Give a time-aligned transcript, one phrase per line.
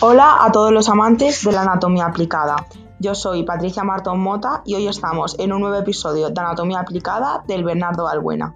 [0.00, 2.54] Hola a todos los amantes de la anatomía aplicada.
[3.00, 7.42] Yo soy Patricia Martón Mota y hoy estamos en un nuevo episodio de Anatomía aplicada
[7.48, 8.54] del Bernardo Albuena.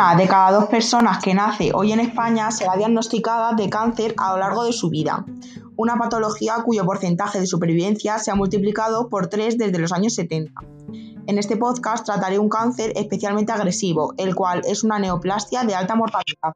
[0.00, 4.32] Una de cada dos personas que nace hoy en España será diagnosticada de cáncer a
[4.32, 5.26] lo largo de su vida,
[5.76, 10.58] una patología cuyo porcentaje de supervivencia se ha multiplicado por tres desde los años 70.
[11.26, 15.94] En este podcast trataré un cáncer especialmente agresivo, el cual es una neoplasia de alta
[15.96, 16.54] mortalidad.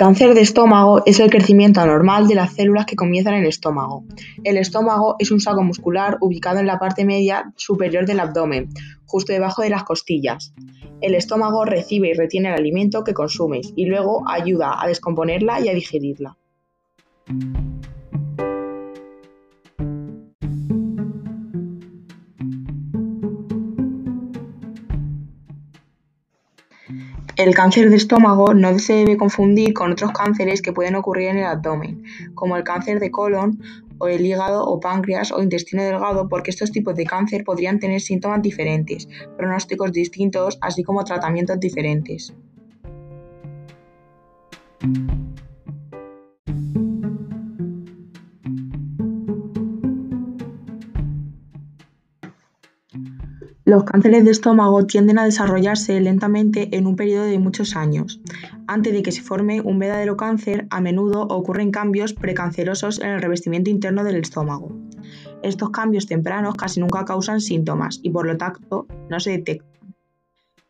[0.00, 4.06] Cáncer de estómago es el crecimiento anormal de las células que comienzan en el estómago.
[4.44, 8.70] El estómago es un saco muscular ubicado en la parte media superior del abdomen,
[9.04, 10.54] justo debajo de las costillas.
[11.02, 15.68] El estómago recibe y retiene el alimento que consumes y luego ayuda a descomponerla y
[15.68, 16.38] a digerirla.
[27.40, 31.38] El cáncer de estómago no se debe confundir con otros cánceres que pueden ocurrir en
[31.38, 33.62] el abdomen, como el cáncer de colon
[33.96, 38.02] o el hígado o páncreas o intestino delgado, porque estos tipos de cáncer podrían tener
[38.02, 42.34] síntomas diferentes, pronósticos distintos, así como tratamientos diferentes.
[53.70, 58.20] Los cánceres de estómago tienden a desarrollarse lentamente en un periodo de muchos años.
[58.66, 63.22] Antes de que se forme un verdadero cáncer, a menudo ocurren cambios precancerosos en el
[63.22, 64.72] revestimiento interno del estómago.
[65.44, 69.94] Estos cambios tempranos casi nunca causan síntomas y por lo tanto no se detectan.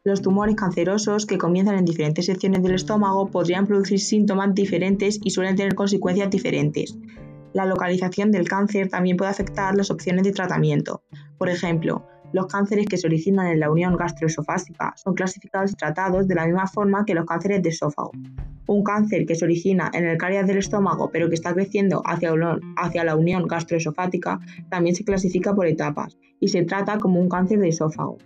[0.04, 5.30] Los tumores cancerosos que comienzan en diferentes secciones del estómago podrían producir síntomas diferentes y
[5.30, 6.98] suelen tener consecuencias diferentes.
[7.54, 11.02] La localización del cáncer también puede afectar las opciones de tratamiento.
[11.38, 16.28] Por ejemplo, los cánceres que se originan en la unión gastroesofágica son clasificados y tratados
[16.28, 18.12] de la misma forma que los cánceres de esófago.
[18.66, 22.32] Un cáncer que se origina en el cáliz del estómago pero que está creciendo hacia,
[22.76, 24.38] hacia la unión gastroesofágica
[24.70, 28.18] también se clasifica por etapas y se trata como un cáncer de esófago.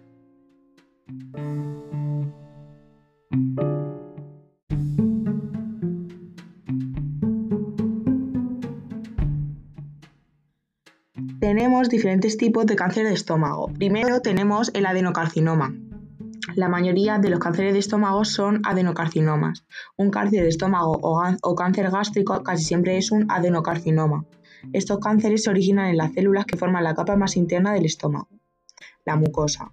[11.85, 13.67] Tenemos diferentes tipos de cáncer de estómago.
[13.69, 15.75] Primero tenemos el adenocarcinoma.
[16.55, 19.67] La mayoría de los cánceres de estómago son adenocarcinomas.
[19.99, 24.25] Un cáncer de estómago o, cáncer gástrico casi siempre es un adenocarcinoma.
[24.73, 28.31] Estos cánceres se originan en las células que forman la capa más interna del estómago,
[29.05, 29.71] la mucosa.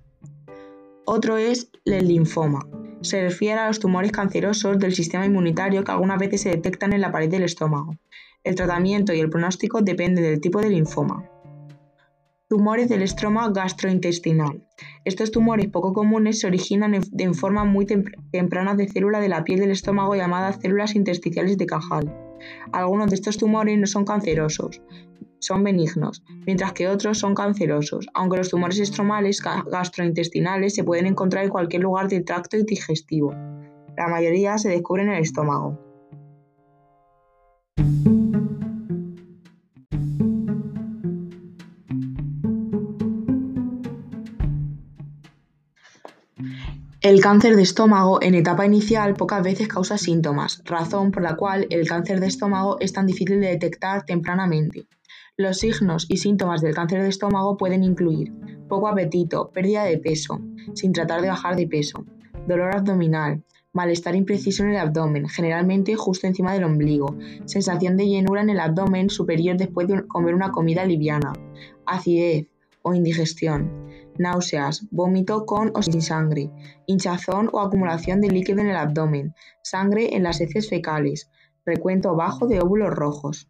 [1.06, 2.68] Otro es el linfoma.
[3.04, 7.00] Se refiere a los tumores cancerosos del sistema inmunitario que algunas veces se detectan en
[7.00, 7.96] la pared del estómago.
[8.44, 11.26] El tratamiento y el pronóstico dependen del tipo de linfoma.
[12.52, 14.62] Tumores del estroma gastrointestinal.
[15.06, 19.62] Estos tumores poco comunes se originan en, forma muy temprana de célula de la piel
[19.62, 22.14] del estómago llamadas células intersticiales de Cajal.
[22.74, 24.82] Algunos de estos tumores no son cancerosos,
[25.40, 31.46] son benignos, mientras que otros son cancerosos, aunque los tumores estromales gastrointestinales se pueden encontrar
[31.46, 33.32] en cualquier lugar del tracto digestivo.
[33.96, 35.91] La mayoría se descubren en el estómago.
[47.02, 51.66] El cáncer de estómago en etapa inicial pocas veces causa síntomas, razón por la cual
[51.72, 54.86] el cáncer de estómago es tan difícil de detectar tempranamente.
[55.36, 58.32] Los signos y síntomas del cáncer de estómago pueden incluir
[58.70, 60.42] poco apetito, pérdida de peso,
[60.76, 62.06] sin tratar de bajar de peso,
[62.48, 63.42] dolor abdominal,
[63.74, 68.60] malestar impreciso en el abdomen, generalmente justo encima del ombligo, sensación de llenura en el
[68.60, 71.34] abdomen superior después de comer una comida liviana,
[71.88, 72.46] acidez
[72.84, 76.52] o indigestión, náuseas, vómito con o sin sangre,
[76.86, 81.30] hinchazón o acumulación de líquido en el abdomen, sangre en las heces fecales,
[81.66, 83.48] recuento bajo de óvulos rojos.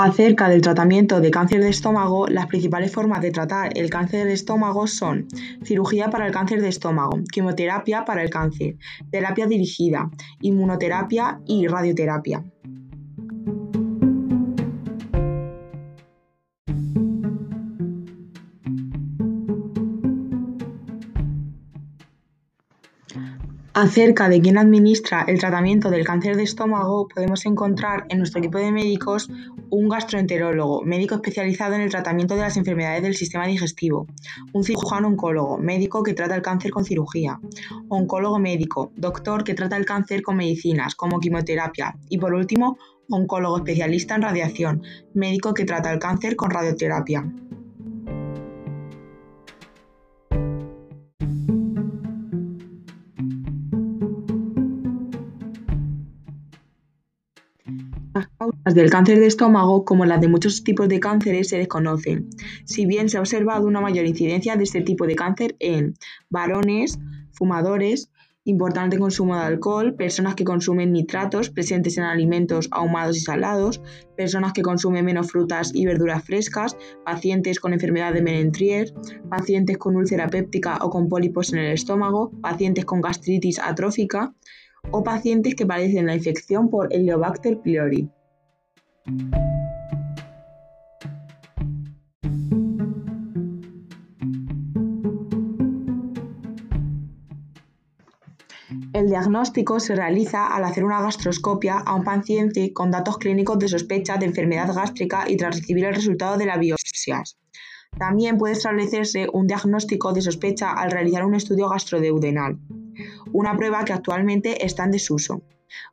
[0.00, 4.32] Acerca del tratamiento de cáncer de estómago, las principales formas de tratar el cáncer de
[4.32, 5.26] estómago son
[5.64, 8.76] cirugía para el cáncer de estómago, quimioterapia para el cáncer,
[9.10, 10.08] terapia dirigida,
[10.40, 12.44] inmunoterapia y radioterapia.
[23.74, 28.58] Acerca de quién administra el tratamiento del cáncer de estómago, podemos encontrar en nuestro equipo
[28.58, 29.30] de médicos
[29.70, 34.08] un gastroenterólogo, médico especializado en el tratamiento de las enfermedades del sistema digestivo,
[34.52, 37.38] un cirujano oncólogo, médico que trata el cáncer con cirugía,
[37.88, 42.78] oncólogo médico, doctor que trata el cáncer con medicinas como quimioterapia y por último,
[43.10, 44.82] oncólogo especialista en radiación,
[45.14, 47.30] médico que trata el cáncer con radioterapia.
[58.18, 62.28] Las causas del cáncer de estómago, como las de muchos tipos de cánceres, se desconocen,
[62.64, 65.94] si bien se ha observado una mayor incidencia de este tipo de cáncer en
[66.28, 66.98] varones,
[67.30, 68.10] fumadores,
[68.42, 73.80] importante consumo de alcohol, personas que consumen nitratos presentes en alimentos ahumados y salados,
[74.16, 78.92] personas que consumen menos frutas y verduras frescas, pacientes con enfermedad de Menentrier,
[79.28, 84.34] pacientes con úlcera péptica o con pólipos en el estómago, pacientes con gastritis atrófica,
[84.90, 88.10] o pacientes que padecen la infección por Heliobacter pylori.
[98.92, 103.68] El diagnóstico se realiza al hacer una gastroscopia a un paciente con datos clínicos de
[103.68, 107.22] sospecha de enfermedad gástrica y tras recibir el resultado de la biopsia.
[107.96, 112.58] También puede establecerse un diagnóstico de sospecha al realizar un estudio gastroduodenal
[113.32, 115.42] una prueba que actualmente está en desuso.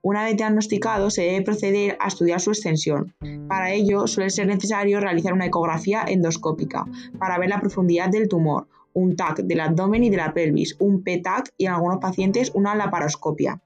[0.02, 3.14] Una vez diagnosticado, se debe proceder a estudiar su extensión.
[3.48, 6.86] Para ello, suele ser necesario realizar una ecografía endoscópica
[7.20, 11.04] para ver la profundidad del tumor, un TAC del abdomen y de la pelvis, un
[11.04, 13.62] PTAC y en algunos pacientes una laparoscopia.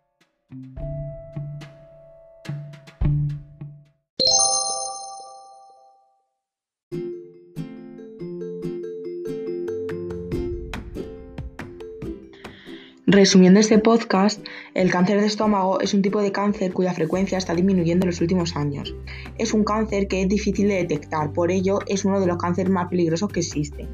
[13.11, 14.39] Resumiendo este podcast,
[14.75, 18.21] el cáncer de estómago es un tipo de cáncer cuya frecuencia está disminuyendo en los
[18.21, 18.93] últimos años.
[19.39, 22.71] Es un cáncer que es difícil de detectar, por ello es uno de los cánceres
[22.71, 23.87] más peligrosos que existen.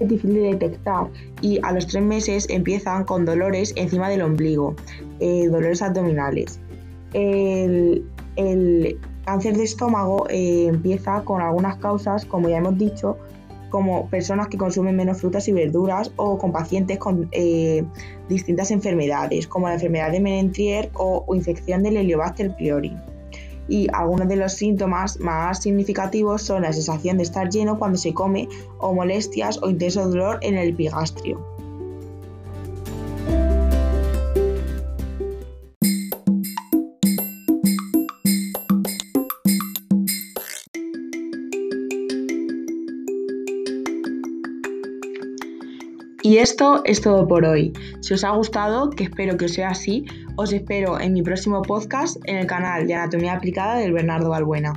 [0.00, 1.08] Es difícil de detectar
[1.42, 4.74] y a los tres meses empiezan con dolores encima del ombligo,
[5.18, 6.60] eh, dolores abdominales.
[7.12, 8.06] El,
[9.26, 13.18] cáncer de estómago eh, empieza con algunas causas, como ya hemos dicho,
[13.70, 17.84] como personas que consumen menos frutas y verduras o con pacientes con eh,
[18.28, 22.94] distintas enfermedades, como la enfermedad de Menentrier o, infección del Heliobacter pylori.
[23.68, 28.12] Y algunos de los síntomas más significativos son la sensación de estar lleno cuando se
[28.12, 31.59] come o molestias o intenso dolor en el epigastrio.
[46.30, 47.72] Y esto es todo por hoy.
[48.02, 50.06] Si os ha gustado, que espero que os sea así,
[50.36, 54.72] os espero en mi próximo podcast en el canal de Anatomía Aplicada del Bernardo Balbuena.